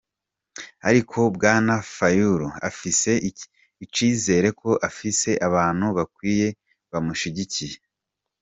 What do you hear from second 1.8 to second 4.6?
Fayulu afise icizere